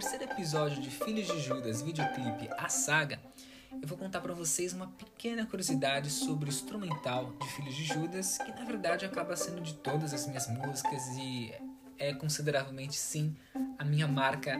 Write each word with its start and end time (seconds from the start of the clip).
terceiro 0.00 0.24
episódio 0.24 0.80
de 0.80 0.88
Filhos 0.88 1.26
de 1.26 1.38
Judas, 1.42 1.82
videoclipe 1.82 2.48
A 2.56 2.70
Saga, 2.70 3.20
eu 3.82 3.86
vou 3.86 3.98
contar 3.98 4.22
para 4.22 4.32
vocês 4.32 4.72
uma 4.72 4.86
pequena 4.86 5.44
curiosidade 5.44 6.08
sobre 6.08 6.46
o 6.46 6.48
instrumental 6.48 7.34
de 7.38 7.46
Filhos 7.48 7.74
de 7.76 7.84
Judas, 7.84 8.38
que 8.38 8.50
na 8.50 8.64
verdade 8.64 9.04
acaba 9.04 9.36
sendo 9.36 9.60
de 9.60 9.74
todas 9.74 10.14
as 10.14 10.26
minhas 10.26 10.48
músicas 10.48 11.06
e 11.18 11.52
é 11.98 12.14
consideravelmente 12.14 12.96
sim 12.96 13.36
a 13.78 13.84
minha 13.84 14.08
marca 14.08 14.58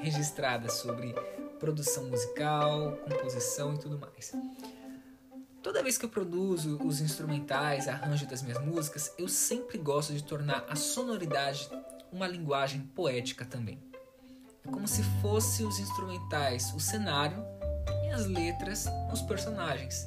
registrada 0.00 0.70
sobre 0.70 1.14
produção 1.60 2.08
musical, 2.08 2.96
composição 2.96 3.74
e 3.74 3.78
tudo 3.78 3.98
mais. 3.98 4.32
Toda 5.62 5.82
vez 5.82 5.98
que 5.98 6.06
eu 6.06 6.08
produzo 6.08 6.78
os 6.82 7.02
instrumentais, 7.02 7.88
arranjo 7.88 8.24
das 8.24 8.40
minhas 8.40 8.58
músicas, 8.64 9.12
eu 9.18 9.28
sempre 9.28 9.76
gosto 9.76 10.14
de 10.14 10.24
tornar 10.24 10.64
a 10.66 10.74
sonoridade 10.74 11.68
uma 12.10 12.26
linguagem 12.26 12.80
poética 12.94 13.44
também. 13.44 13.86
Como 14.72 14.86
se 14.86 15.02
fosse 15.20 15.62
os 15.62 15.78
instrumentais 15.78 16.72
o 16.74 16.80
cenário 16.80 17.44
e 18.04 18.10
as 18.10 18.26
letras 18.26 18.86
os 19.12 19.22
personagens, 19.22 20.06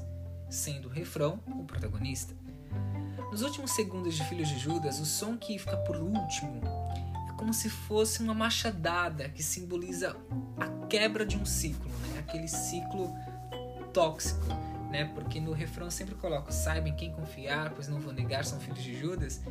sendo 0.50 0.88
o 0.88 0.92
refrão 0.92 1.40
o 1.48 1.64
protagonista. 1.64 2.34
Nos 3.32 3.42
últimos 3.42 3.72
segundos 3.72 4.16
de 4.16 4.24
Filhos 4.26 4.50
de 4.50 4.58
Judas, 4.58 5.00
o 5.00 5.06
som 5.06 5.38
que 5.38 5.58
fica 5.58 5.78
por 5.78 5.98
último 5.98 6.62
é 7.30 7.34
como 7.38 7.54
se 7.54 7.70
fosse 7.70 8.22
uma 8.22 8.34
machadada 8.34 9.30
que 9.30 9.42
simboliza 9.42 10.16
a 10.58 10.88
quebra 10.88 11.26
de 11.26 11.38
um 11.38 11.46
ciclo, 11.46 11.90
né? 11.90 12.20
aquele 12.20 12.48
ciclo 12.48 13.16
tóxico, 13.94 14.48
né? 14.90 15.06
porque 15.14 15.40
no 15.40 15.54
refrão 15.54 15.90
sempre 15.90 16.16
coloco: 16.16 16.52
saibam 16.52 16.96
quem 16.96 17.12
confiar, 17.12 17.72
pois 17.72 17.88
não 17.88 18.00
vou 18.00 18.12
negar, 18.12 18.46
são 18.46 18.60
filhos 18.60 18.84
de 18.84 19.00
Judas 19.00 19.42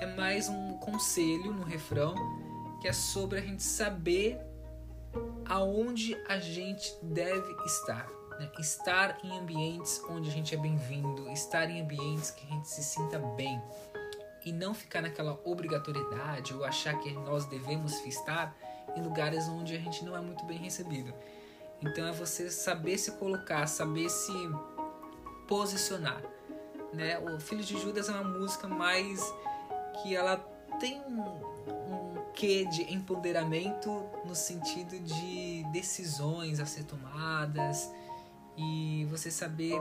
é 0.00 0.06
mais 0.06 0.48
um 0.48 0.72
conselho 0.78 1.52
no 1.52 1.62
refrão 1.62 2.14
que 2.80 2.88
é 2.88 2.92
sobre 2.92 3.38
a 3.38 3.42
gente 3.42 3.62
saber 3.62 4.40
aonde 5.44 6.16
a 6.28 6.38
gente 6.38 6.94
deve 7.02 7.52
estar. 7.64 8.08
Né? 8.38 8.50
Estar 8.58 9.18
em 9.24 9.38
ambientes 9.38 10.02
onde 10.08 10.30
a 10.30 10.32
gente 10.32 10.54
é 10.54 10.58
bem-vindo, 10.58 11.30
estar 11.30 11.68
em 11.68 11.82
ambientes 11.82 12.30
que 12.30 12.46
a 12.46 12.50
gente 12.50 12.68
se 12.68 12.82
sinta 12.82 13.18
bem 13.36 13.60
e 14.44 14.52
não 14.52 14.72
ficar 14.72 15.02
naquela 15.02 15.38
obrigatoriedade 15.44 16.54
ou 16.54 16.64
achar 16.64 16.98
que 16.98 17.12
nós 17.12 17.44
devemos 17.44 17.92
estar 18.06 18.56
em 18.96 19.02
lugares 19.02 19.46
onde 19.48 19.74
a 19.76 19.78
gente 19.78 20.04
não 20.04 20.16
é 20.16 20.20
muito 20.20 20.44
bem 20.44 20.58
recebido. 20.58 21.12
Então 21.82 22.06
é 22.06 22.12
você 22.12 22.50
saber 22.50 22.98
se 22.98 23.12
colocar, 23.12 23.66
saber 23.66 24.08
se 24.08 24.32
posicionar. 25.46 26.22
Né? 26.92 27.18
O 27.18 27.38
Filho 27.38 27.62
de 27.62 27.78
Judas 27.78 28.08
é 28.08 28.12
uma 28.12 28.24
música 28.24 28.66
mais 28.66 29.20
que 30.02 30.14
ela 30.14 30.36
tem 30.78 31.00
um, 31.00 31.20
um 31.20 32.09
quê 32.34 32.64
de 32.66 32.92
empoderamento 32.92 34.04
no 34.24 34.34
sentido 34.34 34.98
de 34.98 35.64
decisões 35.72 36.60
a 36.60 36.66
ser 36.66 36.84
tomadas 36.84 37.90
e 38.56 39.06
você 39.10 39.30
saber 39.30 39.78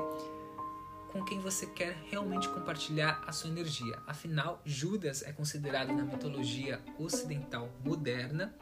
com 1.11 1.23
quem 1.23 1.39
você 1.39 1.65
quer 1.65 1.95
realmente 2.09 2.47
compartilhar 2.49 3.23
a 3.25 3.31
sua 3.31 3.49
energia. 3.49 3.97
Afinal, 4.05 4.61
Judas 4.63 5.23
é 5.23 5.31
considerado 5.31 5.91
na 5.91 6.03
mitologia 6.03 6.81
ocidental 6.97 7.69
moderna, 7.83 8.55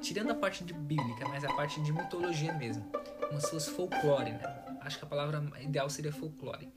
tirando 0.00 0.30
a 0.30 0.34
parte 0.34 0.64
de 0.64 0.72
bíblica, 0.72 1.28
mas 1.28 1.44
a 1.44 1.52
parte 1.54 1.80
de 1.82 1.92
mitologia 1.92 2.52
mesmo, 2.54 2.90
como 3.28 3.40
se 3.40 3.50
fosse 3.50 3.70
folclore, 3.70 4.32
né? 4.32 4.78
Acho 4.80 4.98
que 4.98 5.04
a 5.04 5.08
palavra 5.08 5.42
ideal 5.60 5.90
seria 5.90 6.12
folclore. 6.12 6.72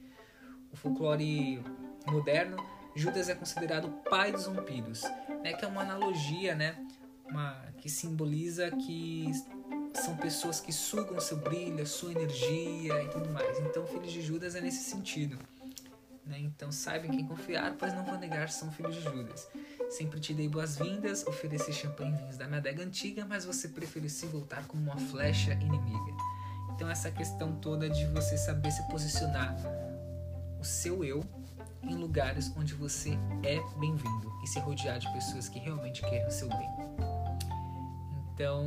O 0.70 0.76
folclore 0.76 1.62
moderno 2.06 2.56
Judas 2.94 3.28
é 3.28 3.34
considerado 3.34 3.86
o 3.86 3.90
pai 4.08 4.30
dos 4.30 4.46
rompidos, 4.46 5.02
né? 5.42 5.52
Que 5.52 5.64
é 5.64 5.68
uma 5.68 5.82
analogia, 5.82 6.54
né? 6.54 6.76
Uma, 7.24 7.60
que 7.78 7.88
simboliza 7.88 8.70
que 8.70 9.30
são 9.94 10.16
pessoas 10.16 10.60
que 10.60 10.72
sugam 10.72 11.20
seu 11.20 11.36
brilho, 11.36 11.86
sua 11.86 12.12
energia 12.12 13.02
e 13.02 13.08
tudo 13.08 13.30
mais. 13.30 13.58
Então, 13.60 13.86
filhos 13.86 14.12
de 14.12 14.22
Judas 14.22 14.54
é 14.54 14.60
nesse 14.60 14.90
sentido. 14.90 15.38
Né? 16.26 16.38
Então, 16.40 16.72
saibam 16.72 17.10
quem 17.10 17.26
confiar, 17.26 17.74
pois 17.78 17.92
não 17.92 18.04
vou 18.04 18.18
negar, 18.18 18.48
são 18.48 18.70
filhos 18.72 18.94
de 18.94 19.02
Judas. 19.02 19.48
Sempre 19.90 20.20
te 20.20 20.32
dei 20.32 20.48
boas-vindas, 20.48 21.26
ofereci 21.26 21.72
champanhe 21.72 22.16
vinhos 22.16 22.36
da 22.36 22.46
minha 22.46 22.58
adega 22.58 22.82
antiga, 22.82 23.24
mas 23.24 23.44
você 23.44 23.68
preferiu 23.68 24.08
se 24.08 24.26
voltar 24.26 24.66
como 24.66 24.82
uma 24.82 24.96
flecha 24.96 25.52
inimiga. 25.54 26.12
Então, 26.74 26.88
essa 26.88 27.10
questão 27.10 27.54
toda 27.56 27.88
de 27.88 28.06
você 28.06 28.36
saber 28.36 28.70
se 28.70 28.82
posicionar, 28.88 29.54
o 30.58 30.64
seu 30.64 31.04
eu 31.04 31.22
em 31.88 31.94
lugares 31.94 32.52
onde 32.56 32.74
você 32.74 33.18
é 33.42 33.60
bem-vindo 33.78 34.32
e 34.42 34.46
se 34.46 34.58
rodear 34.58 34.98
de 34.98 35.12
pessoas 35.12 35.48
que 35.48 35.58
realmente 35.58 36.00
querem 36.02 36.26
o 36.26 36.30
seu 36.30 36.48
bem. 36.48 36.68
Então, 38.32 38.66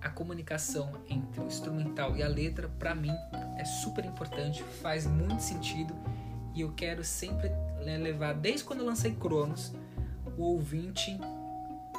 a 0.00 0.08
comunicação 0.08 0.92
entre 1.08 1.40
o 1.40 1.46
instrumental 1.46 2.16
e 2.16 2.22
a 2.22 2.28
letra, 2.28 2.68
para 2.68 2.94
mim, 2.94 3.14
é 3.56 3.64
super 3.64 4.04
importante, 4.04 4.62
faz 4.62 5.06
muito 5.06 5.42
sentido 5.42 5.94
e 6.54 6.60
eu 6.60 6.72
quero 6.72 7.04
sempre 7.04 7.50
levar, 7.80 8.34
desde 8.34 8.64
quando 8.64 8.80
eu 8.80 8.86
lancei 8.86 9.14
Cronos, 9.14 9.72
o 10.36 10.42
ouvinte 10.42 11.18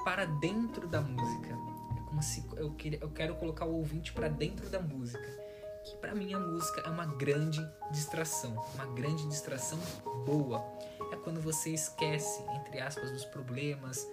para 0.04 0.26
dentro 0.26 0.88
da 0.88 1.02
música. 1.02 1.50
É 1.98 2.02
como 2.08 2.22
se 2.22 2.46
eu, 2.56 2.76
eu 3.02 3.10
quero 3.10 3.36
colocar 3.36 3.66
o 3.66 3.76
ouvinte 3.76 4.14
para 4.14 4.30
dentro 4.30 4.70
da 4.70 4.80
música 4.80 5.49
que 5.90 5.98
para 5.98 6.14
mim 6.14 6.34
a 6.34 6.40
música 6.40 6.82
é 6.82 6.90
uma 6.90 7.06
grande 7.06 7.60
distração, 7.92 8.52
uma 8.76 8.86
grande 8.86 9.28
distração 9.28 9.80
boa. 10.26 10.64
É 11.12 11.16
quando 11.16 11.42
você 11.42 11.72
esquece, 11.72 12.44
entre 12.60 12.80
aspas, 12.80 13.12
dos 13.12 13.26
problemas 13.26 14.08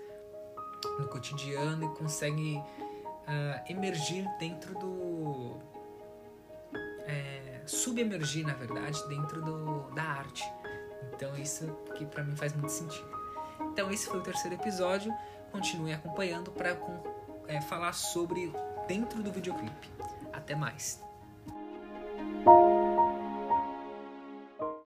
no 0.98 1.06
cotidiano 1.08 1.84
e 1.84 1.96
consegue 1.96 2.56
uh, 2.56 3.70
emergir 3.70 4.26
dentro 4.38 4.74
do. 4.78 5.58
É, 7.06 7.62
subemergir, 7.66 8.46
na 8.46 8.54
verdade, 8.54 9.06
dentro 9.08 9.42
do, 9.42 9.90
da 9.90 10.02
arte. 10.02 10.44
Então, 11.12 11.36
isso 11.36 11.66
que 11.94 12.04
para 12.06 12.24
mim 12.24 12.34
faz 12.34 12.52
muito 12.52 12.70
sentido. 12.72 13.08
Então, 13.72 13.90
esse 13.90 14.06
foi 14.06 14.18
o 14.18 14.22
terceiro 14.22 14.56
episódio. 14.56 15.12
Continue 15.52 15.92
acompanhando 15.92 16.50
para 16.50 16.76
é, 17.46 17.60
falar 17.60 17.92
sobre 17.92 18.52
dentro 18.88 19.22
do 19.22 19.30
videoclipe. 19.30 19.90
Até 20.32 20.54
mais! 20.54 21.06
Thank 22.34 22.46
you. 22.46 23.05